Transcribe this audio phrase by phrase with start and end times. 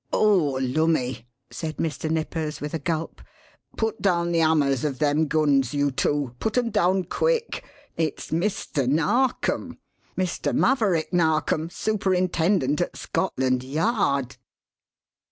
[0.11, 2.09] "Oh, lummy!" said Mr.
[2.09, 3.21] Nippers with a gulp.
[3.77, 7.63] "Put down the hammers of them guns, you two put 'em down quick!
[7.97, 8.87] It's Mr.
[8.89, 9.77] Narkom
[10.17, 10.55] Mr.
[10.55, 14.37] Maverick Narkom, superintendent at Scotland Yard!"